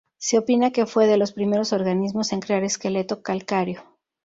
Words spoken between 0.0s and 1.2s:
Se opina que fue de